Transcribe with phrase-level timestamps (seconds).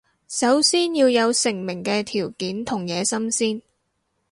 [0.27, 3.61] 首先要有成名嘅條件同野心先